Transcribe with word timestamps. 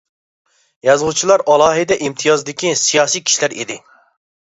يازغۇچىلار 0.87 1.45
ئالاھىدە 1.53 1.99
ئىمتىيازدىكى 2.07 2.75
سىياسىي 2.83 3.27
كىشىلەر 3.31 3.61
ئىدى. 3.61 3.83